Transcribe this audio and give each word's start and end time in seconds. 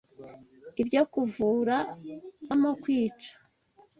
Ibyo 0.81 1.01
kuvura 1.13 1.77
bivamo 2.03 2.71
kwica 2.81 3.33